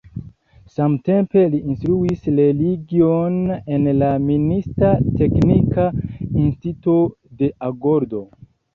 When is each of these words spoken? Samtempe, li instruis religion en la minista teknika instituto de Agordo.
Samtempe, 0.77 1.43
li 1.51 1.59
instruis 1.73 2.25
religion 2.39 3.37
en 3.59 3.87
la 4.01 4.11
minista 4.31 4.93
teknika 5.23 5.89
instituto 6.27 7.01
de 7.45 7.57
Agordo. 7.73 8.29